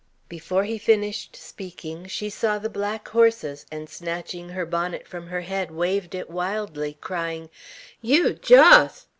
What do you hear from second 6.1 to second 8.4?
it wildly, crying, "Yeow